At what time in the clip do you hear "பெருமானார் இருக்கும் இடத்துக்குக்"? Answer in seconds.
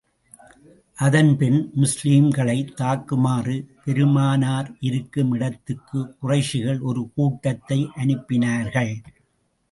3.85-6.15